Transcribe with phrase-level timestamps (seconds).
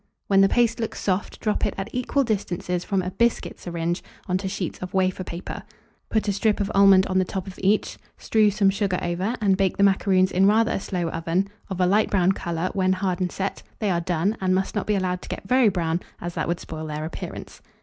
[0.25, 4.39] When the paste looks soft, drop it at equal distances from a biscuit syringe on
[4.39, 5.61] to sheets of wafer paper;
[6.09, 9.57] put a strip of almond on the top of each; strew some sugar over, and
[9.57, 13.19] bake the macaroons in rather a slow oven, of a light brown colour when hard
[13.19, 16.33] and set, they are done, and must not be allowed to get very brown, as
[16.33, 17.61] that would spoil their appearance.